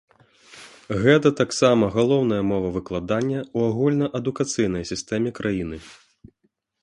Гэта 1.03 1.31
таксама 1.41 1.89
галоўная 1.97 2.39
мова 2.51 2.69
выкладання 2.77 3.39
ў 3.41 3.59
агульнаадукацыйнай 3.71 4.83
сістэме 4.91 5.29
краіны. 5.41 5.77